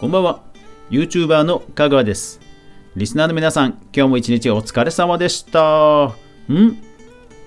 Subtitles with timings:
[0.00, 0.42] こんばんは。
[0.90, 2.38] YouTuber の香川です。
[2.94, 6.14] リスナーの皆さん今日も一日お疲れ様でした。
[6.48, 6.76] ん？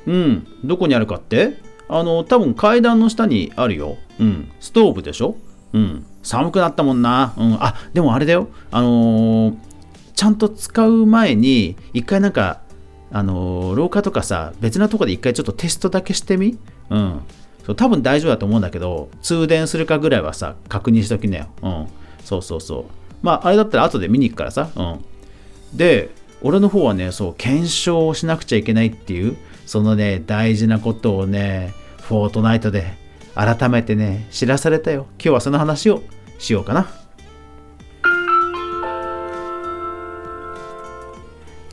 [0.05, 0.47] うん。
[0.61, 1.61] どこにあるかって？
[1.87, 3.95] あの多分階段の下にあるよ。
[4.19, 4.51] うん。
[4.59, 5.37] ストーブでしょ？
[5.71, 6.05] うん。
[6.23, 7.33] 寒くなったもんな。
[7.37, 7.53] うん。
[7.53, 8.49] あでもあれだよ。
[8.69, 9.55] あのー、
[10.13, 12.59] ちゃんと使う前に一回なんか
[13.13, 16.59] あのー、廊下とかさ別なとこで一回ちょっとテストだけしてみ？
[16.89, 17.21] うん。
[17.65, 21.47] そう多分大丈夫だと思うんだけど通電するかぐらいはさ確認しときなよ。
[21.61, 21.87] うん。
[22.23, 22.85] そうそうそう。
[23.21, 24.69] まああれだったら後で見に行くからさ。
[24.75, 25.05] うん。
[25.73, 26.09] で
[26.41, 32.97] 俺の方はねそう検証をしなくちゃいけないっていうそのね大事なことをねフォートナイトで
[33.35, 35.07] 改めてね知らされたよ。
[35.13, 36.03] 今日はその話を
[36.39, 36.87] しようかな。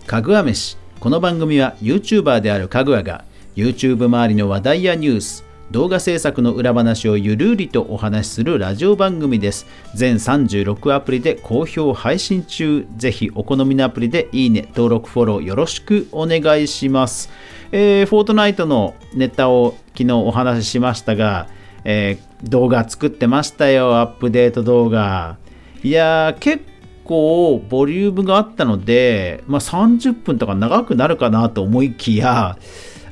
[0.07, 0.77] かぐわ飯。
[1.01, 9.67] この番組は YouTuber であるかぐわが YouTube 周りの話題やニュース動画制作の裏話をゆるりとお話しするラジオ番組です。
[9.95, 12.87] 全36アプリで好評配信中。
[12.97, 17.29] ぜひお好みのアプリでいいね、登録、フォローよろしくお願いします。
[17.71, 21.49] えー、フォートナイトのネタを昨日お話ししましたが、
[21.85, 25.37] えー、動画作ってましたよ、アップデート動画。
[25.83, 26.65] いやー、結
[27.05, 32.57] 構ボリュームがあったので、まあ、30分とか長くなるかなと思いきや、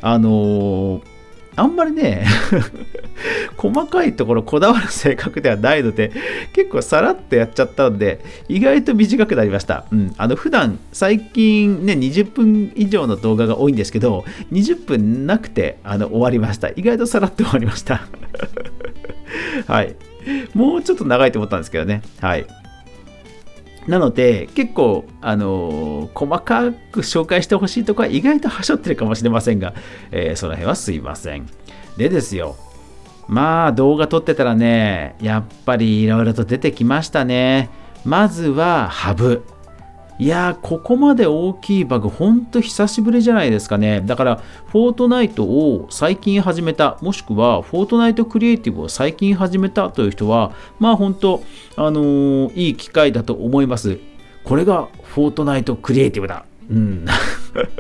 [0.01, 1.16] あのー
[1.57, 2.27] あんまりね
[3.57, 6.13] 細かいところこだわる性格ではないので、
[6.53, 9.87] 結構さらっとやっちゃったので、意外と短くなりました。
[9.91, 10.15] うん。
[10.19, 16.69] あの、普段、最近ね、20分以上の動画が多いんですけど、20分なくて、あの、終わりました。
[16.77, 18.07] 意外とさらっと終わりました。
[19.67, 19.97] はい。
[20.55, 22.03] もうちょっと長いと思ったんですけどね。
[22.21, 22.47] はい。
[23.87, 29.75] なので、結構、あのー、細かく紹介してほしいとこは意外とはしょってるかもしれませんが、
[30.11, 31.47] えー、その辺はすいません。
[31.97, 32.57] でですよ、
[33.29, 37.71] まあ動画撮ってたらね、やっぱりいろいろと出てきましたね。
[38.05, 39.43] まずはハブ。
[40.19, 44.01] いやー、ここまで大きいバグ、ほんと久しぶりじゃないですかね。
[44.01, 51.43] だから、フォートナイトを最近始めた、もしくは、フォートナイトクリエイティブを最近始めたという人は、まあ本当、
[51.77, 53.99] あのー、いい機会だと思います。
[54.45, 56.47] これがフォートナイトクリエイティブだ。
[56.71, 57.05] うん。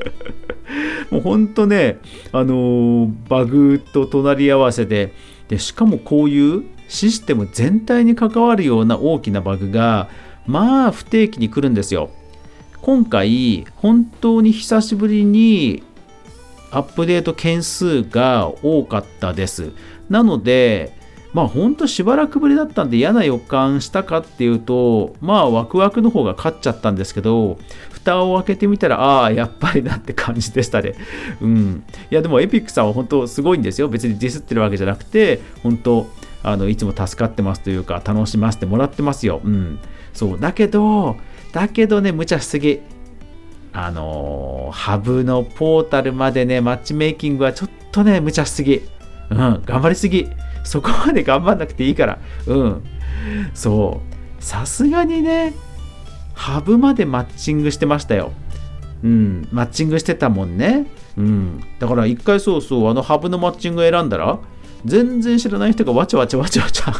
[1.10, 1.98] もう本当ね、
[2.32, 5.14] あのー、バグと隣り合わせで、
[5.48, 10.08] で、しかもこういうシステム全体に関わるような大きなバグが、
[10.46, 12.10] まあ不定期に来るんですよ。
[12.82, 15.82] 今回本当に久しぶりに
[16.70, 19.72] アップデート件数が多かったです。
[20.08, 20.92] なので、
[21.32, 27.58] まあ本当しばらくぶりだったんで嫌な予感したかっていうと、まあワクワクの方が勝っちゃったんですけど、
[27.90, 30.94] 蓋を開けてみたら、ああ、やっぱりなって感じでしたね。
[31.40, 31.84] うん。
[32.10, 33.88] いやでもエピックさんは本当すごいんですよ。
[33.88, 36.06] 別にディスってるわけじゃなくて、本当、
[36.42, 39.40] あのいつも助かってますというか、楽しませてもらってますよ。
[39.44, 39.78] うん。
[40.14, 40.40] そう。
[40.40, 41.16] だけど、
[41.56, 42.82] だけどね、無茶しすぎ。
[43.72, 48.82] あのー、ハブのポータルまでね、マッチメイキングはちょっとね、無茶しすぎ。
[49.30, 50.28] うん、頑張りすぎ。
[50.64, 52.18] そこまで頑張んなくていいから。
[52.46, 52.84] うん。
[53.54, 54.02] そ
[54.38, 54.44] う。
[54.44, 55.54] さすがにね、
[56.34, 58.32] ハブまでマッチングしてましたよ。
[59.02, 60.86] うん、マッチングしてたもんね。
[61.16, 61.64] うん。
[61.78, 64.40] だから一回そうそう、あのハブのマッチング選んだら、
[64.84, 66.92] 全然知らない人がわちゃわちゃわちゃわちゃ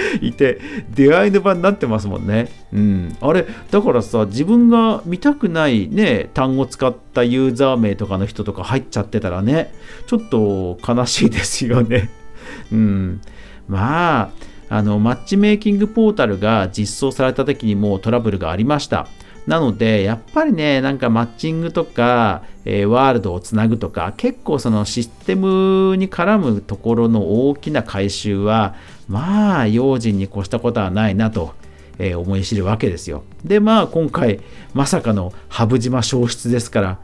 [0.20, 0.58] いて
[0.94, 2.48] 出会いの場になってますもんね。
[2.72, 3.16] うん。
[3.20, 9.72] あれ、だからさ、自分が見たくないね、単語使ったユーザー名とかの人とか入っちゃってたらね、
[10.06, 12.10] ちょっと悲しいですよね。
[12.72, 13.20] うん。
[13.68, 14.30] まあ、
[14.68, 19.08] あの、マッチメイキングポータルが実装された時にもうトラブルがありました。
[19.46, 28.74] なので、やっぱりね、なんかマッチングとか、えー、ワールドをつなぐとか、結構そのシステムに絡むところの大きな改修は、
[29.08, 31.54] まあ、用心に越したことはないなと。
[31.98, 33.24] えー、思い知るわけですよ。
[33.44, 34.40] で、まあ、今回、
[34.74, 36.98] まさかの羽生島消失ですから、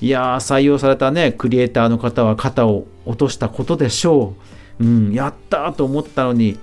[0.00, 4.34] いやー、採用されたね、クリエイターの方は肩を落としたことでしょ
[4.80, 4.84] う。
[4.84, 6.58] うん、やったと思ったのに、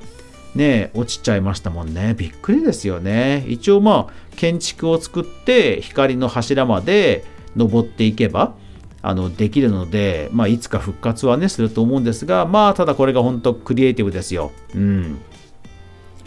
[0.53, 2.13] ね、落ちちゃいましたもんね。
[2.17, 3.45] びっくりですよね。
[3.47, 8.53] 一応まあ、建築を作って光の柱まで登っていけば、
[9.01, 14.51] あのできるので、まあ、いつか復活はねすると思うんですがまあただこれが本当クリエイティブですよ。
[14.75, 15.21] うん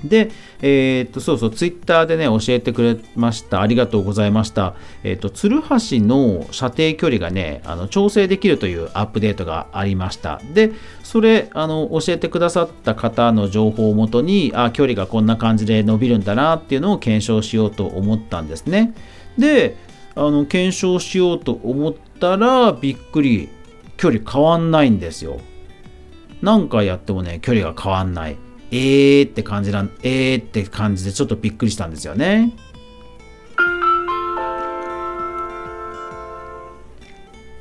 [0.05, 0.31] で、
[0.61, 3.61] えー、っと、そうそう、ツイッターでね、教えてくれました。
[3.61, 4.75] ありがとうございました。
[5.03, 10.41] えー、っと、鶴橋の射程距離がね、あの調整できるというアップデートがありました。
[10.53, 10.73] で、
[11.03, 18.95] それ、あの、教えてくださった方の情報をもとに、あ、距離がこんな感じで伸びるんだなっていうのを検証しようと思ったんですね。
[19.39, 19.77] で、
[20.15, 23.49] あの、検証しようと思ったら、びっくり、
[23.97, 25.41] 距離変わんないんですよ。
[26.43, 28.37] 何回やってもね、距離が変わんない。
[28.71, 32.53] えーって感じなん、えーって感じでちょっとびっくりしたんですよね。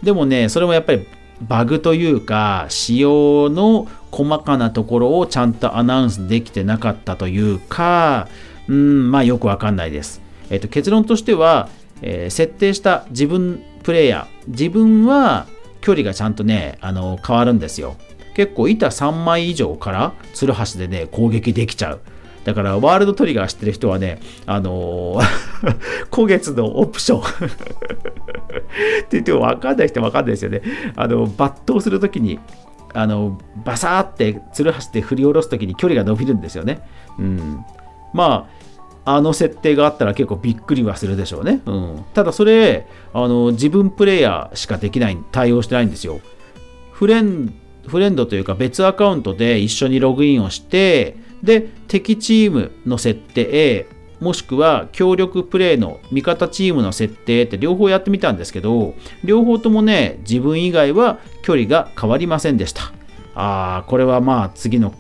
[0.02, 1.08] でもね、それもやっぱり
[1.42, 8.28] バグというか、仕様の細かなところをちゃんとアナウンスできてなかったというか、
[8.68, 10.22] うん、まあよくわかんないです。
[10.50, 11.70] えっ、と、結論としては、
[12.02, 15.48] えー、設定した自分プレイヤー、自分は
[15.82, 17.98] 距離がちゃんとね、あの、変わるんですよ。
[18.36, 22.02] 結構板3枚以上からツルハシでね、攻撃できちゃう。
[22.46, 25.76] だからワールドトリガー知ってる人はね、あのー、
[26.14, 30.62] 古月のオプション って言っても分かんない人は分かんないですよね。
[30.96, 32.40] あの、抜刀するときに、
[32.94, 36.82] あの、バサーってツルハシで振り下ろすときに距離が伸びるんですよね。
[37.18, 37.66] うん。
[38.14, 38.63] まあ、
[39.06, 41.62] あの設定があったら結構びっくりはするでしょうね。
[41.66, 46.22] うん、ただそれあの、自分プレイヤーしかできない、対応してないんですよ。
[46.92, 47.54] フレン
[47.88, 53.88] フレンドというか別アカウントで一緒にログインをして、で、敵チームの設定、
[54.22, 58.96] もしくは協力プレイの味方チームの設定って両方やってみたんですけど、
[59.26, 62.94] 両方ともね、自分以外は距離が変わりませんでした。
[63.36, 64.94] ああ、これはまあ次の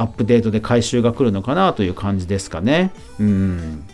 [0.00, 2.90] アップデートで回収が来るのかなという感じですかね。
[3.18, 3.84] うん。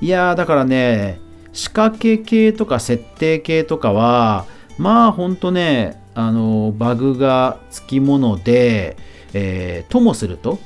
[0.00, 1.20] いやー、だからね、
[1.52, 8.96] 仕掛け系とか設定系とかは、まあほんとね、あのバグがつきもので、
[9.34, 10.58] えー、ともすると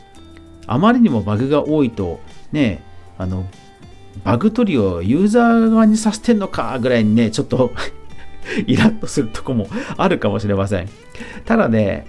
[0.67, 2.21] あまりにもバグが多いと
[2.53, 2.83] ね
[3.19, 3.45] あの
[4.25, 7.71] バグ取りをユーザー側にさせてんのかぐらいにねちょっと
[8.67, 10.89] イラッとするとこもあるかもしれません
[11.45, 12.07] ただね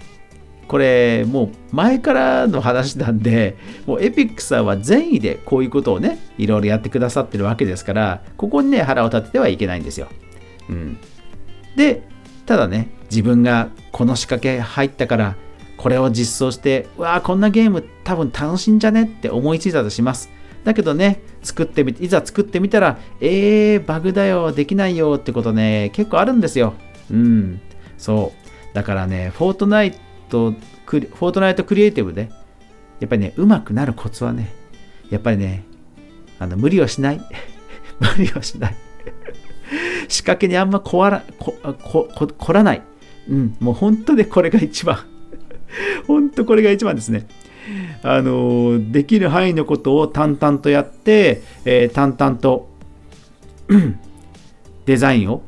[0.67, 10.07] これもう前からの話なんでもうエピックさんは善意でこういうことをねいろいろやってくださってるわけですからここにね腹を立ててはいけないんですよ、
[10.69, 10.97] うん、
[11.75, 12.07] で
[12.45, 15.35] ただね自分がこの仕掛け入ったから
[15.77, 20.29] これを実装してうわーこんなゲーム多分楽しいんじゃねって思いついたとします。
[20.63, 26.73] だけどね作ってみていざ作ってみたらえーバグだよできないよってことね結構あるんですよ。
[27.11, 27.61] うん。
[27.97, 28.31] そ
[28.71, 28.75] う。
[28.75, 29.99] だからねフォートナイ
[30.39, 32.29] フォートナイトクリエイティブで
[32.99, 34.53] やっぱりねうまくなるコツはね
[35.09, 35.63] やっぱりね
[36.39, 37.21] あの無理をしない
[37.99, 38.75] 無理をしない
[40.07, 41.23] 仕掛けにあんまこわら
[42.53, 42.81] らない
[43.29, 44.97] うん、もう本当でこれが一番。
[46.07, 47.27] 本当これが一番ですね。
[48.01, 52.69] あのできる範囲のことを淡々とやって、えー、淡々と
[54.85, 55.43] デザインを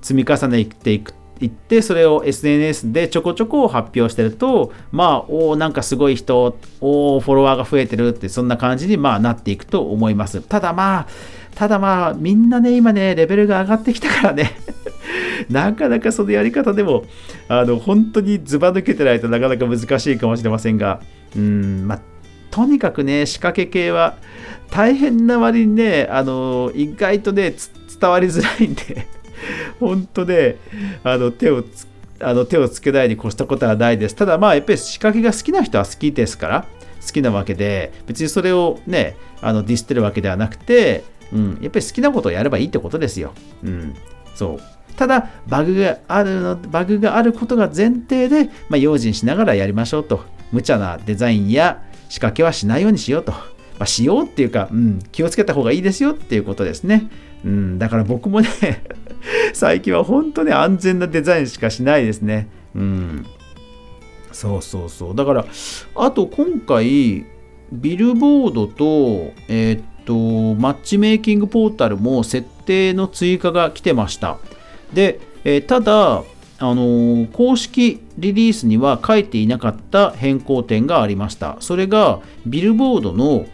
[0.00, 10.40] 積み重ねていくいってそれを SNS でちょこちょこ発表してるとまあおなんかすごい人おフォロワーが増えてるってそんな感じにまあなっていくと思います。
[10.40, 11.06] ただまあ
[11.54, 14.52] ただまあみんなね今ねレベルが上がってきたからね。
[15.50, 17.04] なかなかそのやり方でも、
[17.48, 21.00] あの、本当にずば抜けてないとなかなか難しいかもしれませんが、
[21.36, 22.00] うん、まあ、
[22.50, 24.16] とにかくね、仕掛け系は
[24.70, 27.54] 大変な割にね、あの、意外とね、
[28.00, 29.06] 伝わりづらいんで、
[29.80, 30.56] 本当ね、
[31.02, 31.86] あの、手をつ
[32.20, 34.14] あの手をつけないに越したことはないです。
[34.14, 36.66] ただまあやっぱり仕掛けが好きな人は好きですから
[37.04, 43.32] 好きなわけで別にそれをねあのディスってるわけではなくて、うん、やっぱり好きなことをやればいいってことですよ。
[43.62, 43.94] うん、
[44.34, 44.60] そう
[44.96, 50.24] ただ、バグがあるの、バグがあることが前提で、まあ、用心しながらやりましょうと。
[50.52, 53.32] 無茶なデザインや仕掛けはしないようにしようと。
[53.32, 53.38] ま
[53.80, 57.10] あ、しようっていうか、うん、気をつけた方がいいですよっていうことですね。
[57.44, 58.48] うん、だから僕もね
[59.56, 62.48] 最近は本当に安全なデザインしかしないですね。
[62.74, 63.26] うん。
[64.32, 65.14] そうそうそう。
[65.14, 65.46] だから、
[65.94, 67.24] あと今回、
[67.72, 74.38] ビルボードと、えー、っと、マッチメイキングポータルも設定の追加が来てました。
[74.92, 76.24] で、えー、ただ、
[76.58, 81.56] あのー、公式リリースには書いていなかった変更点がありました。
[81.60, 83.46] それが、ビルボードの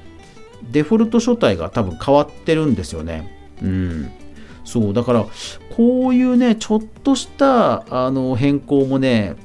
[0.71, 3.37] デフォルト書体が多分変わってるんですよね。
[3.63, 4.11] うん。
[4.71, 5.27] そう、だから、
[5.77, 9.37] こういうね、ちょっとしたあの変更もね、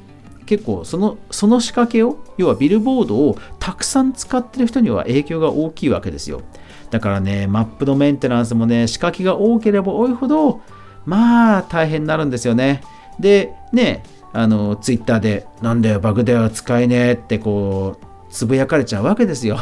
[0.46, 6.44] 結構そのその仕掛けを要はビルボードをたくさん使ってる人には影響が大きいわけですよ
[6.92, 10.62] だからねマップのメンテナンスもね仕掛けが多ければ多いほど
[11.06, 12.82] まあ大変になるんですよね。
[13.20, 14.04] で、ね、
[14.34, 19.58] あの、ツイッターで、なんだよ、バグだよ、使えねえってこう、つぶやかれちゃうわけですよ。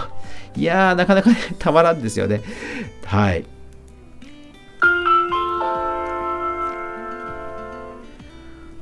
[0.56, 2.42] いやー、なかなか、ね、たまらんですよね。
[3.06, 3.46] はい。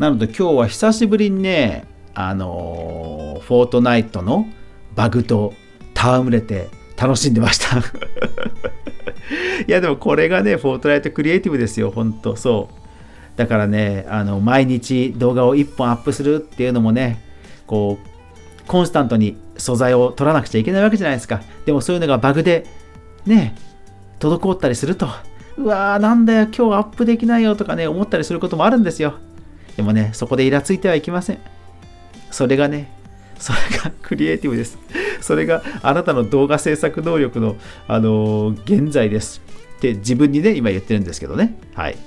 [0.02, 4.48] なので今日は久しぶりにね、あのー、フォートナイトの
[4.96, 5.54] バグと
[5.94, 7.84] 戯れて楽しんでました い
[9.68, 12.36] やでもこれがね、フォートナイトクリエイティブですよ、ほんと。
[12.36, 13.38] そう。
[13.38, 17.22] だからね、あの、毎日動画を1本アップするっていうのもね、
[17.68, 21.42] こう、コンスタントに素材を取らなくちゃいけないわけじゃないですか。
[21.68, 22.66] でもそういうのがバグで、
[23.28, 23.54] ね、
[24.20, 25.08] 滞ったりすると、
[25.58, 29.14] うわーなんだよ、今日アップできないよとかね、思ったりすることもあるんですよ。
[29.76, 31.40] でもね、そこでイラついてはいけません。
[32.30, 32.92] それがね、
[33.38, 34.78] それが クリエイティブです。
[35.22, 37.56] それがあなたの動画制作能力の、
[37.88, 39.42] あのー、現在です。
[39.78, 41.58] って自分にね、今言ってるんですけどね。
[41.74, 41.98] はい。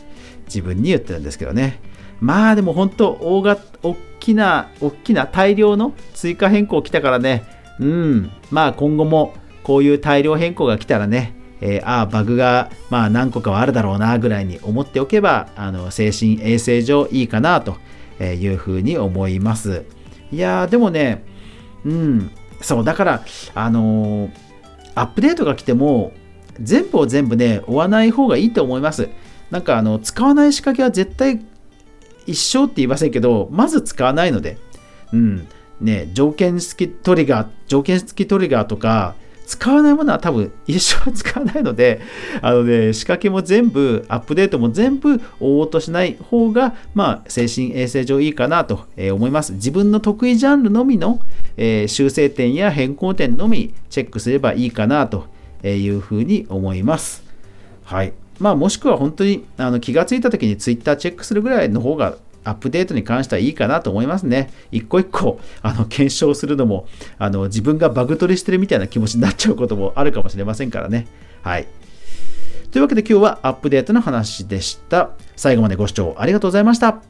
[0.47, 1.81] 自分に言ってるんですけどね。
[2.21, 7.43] まあでも本当、大が、大きな、大きな大量の追加変更来たからね。
[7.81, 8.31] うん。
[8.51, 11.35] まあ今後もこういう大量変更が来たらね、
[11.67, 17.79] えー、ああ、バグがまあ何個かはあるだろうなぐらいに思っておけば、あの精神衛生上いいかなと
[18.23, 19.83] いうふうに思います。
[20.31, 21.25] いやー、でもね、
[21.87, 22.31] うん、
[22.61, 24.31] そう、だから、あのー、
[24.95, 26.13] アップデートが来ても、
[26.61, 29.09] 全部を全部ね、追わない方がいいと思います。
[29.51, 31.41] なんか、あの、使わない仕掛けは絶対
[32.27, 34.59] 一生って言いませんけど、まず使わないので、
[35.15, 35.49] うん、
[35.81, 39.15] ね、条件付きトリガー、条件付きトリガーとか、
[39.47, 42.01] 使わないものは多分一生使わないので、
[42.41, 49.53] あのね、仕掛けも全部、アップデートも全部追おうとしない方が、まあ、精神衛生上いいかなと思います。
[49.55, 51.21] 自分の得意ジャンルのみの、
[51.57, 55.27] えー、修正点や変更点のみチェックすればいいかなと
[55.63, 57.25] いうふうに思います。
[57.85, 58.13] はい。
[58.39, 64.51] まあ、もしくは本当にあの気がついた時に Twitter チェックするぐらいの方がアップデートに関してはいいかなと思いますね。
[64.71, 66.87] 一個一個あの検証するのも
[67.19, 71.07] あの自分がバグ取りしてるみたいな気持ちになっちゃうこともあるかもしれませんからね。
[71.43, 71.67] はい。
[72.71, 75.11] というわけで今日はアップデートの話でした。
[75.37, 77.03] 最後までご視聴ありがとうございました。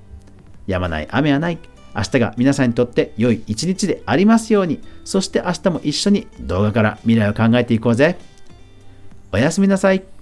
[0.67, 1.59] やまない雨はない。
[1.97, 4.81] 明日が皆さんにとって良い一日でありますように。
[5.05, 8.19] そして明日も一緒に動画から未来を考えていこうぜ。
[9.33, 10.14] おやすみなさい。